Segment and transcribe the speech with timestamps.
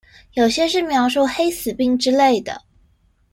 [0.33, 2.63] 有些是描述黑死病之類的